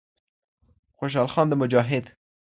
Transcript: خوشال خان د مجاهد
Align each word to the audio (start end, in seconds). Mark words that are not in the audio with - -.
خوشال 0.99 1.27
خان 1.33 1.47
د 1.49 1.53
مجاهد 1.61 2.05